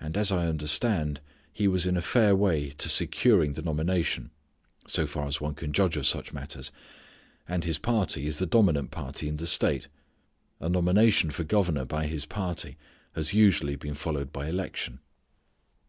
And 0.00 0.16
as 0.16 0.32
I 0.32 0.48
understand 0.48 1.20
he 1.52 1.68
was 1.68 1.86
in 1.86 1.96
a 1.96 2.02
fair 2.02 2.34
way 2.34 2.70
to 2.70 2.88
securing 2.88 3.52
the 3.52 3.62
nomination, 3.62 4.32
so 4.88 5.06
far 5.06 5.24
as 5.28 5.40
one 5.40 5.54
can 5.54 5.72
judge 5.72 5.96
of 5.96 6.04
such 6.04 6.32
matters. 6.32 6.72
And 7.46 7.62
his 7.62 7.78
party 7.78 8.26
is 8.26 8.40
the 8.40 8.46
dominant 8.46 8.90
party 8.90 9.28
in 9.28 9.36
the 9.36 9.46
state. 9.46 9.86
A 10.58 10.68
nomination 10.68 11.30
for 11.30 11.44
governor 11.44 11.84
by 11.84 12.08
his 12.08 12.26
party 12.26 12.76
has 13.14 13.34
usually 13.34 13.76
been 13.76 13.94
followed 13.94 14.32
by 14.32 14.48
election. 14.48 14.98